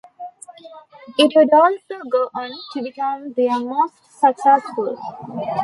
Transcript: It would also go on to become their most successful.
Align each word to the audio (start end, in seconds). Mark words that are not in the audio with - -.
It 1.19 1.31
would 1.35 1.53
also 1.53 2.09
go 2.11 2.31
on 2.33 2.49
to 2.73 2.81
become 2.81 3.33
their 3.33 3.59
most 3.59 3.93
successful. 4.19 4.97